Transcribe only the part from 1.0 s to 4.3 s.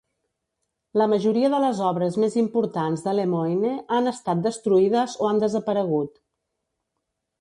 La majoria de les obres més importants de Lemoyne han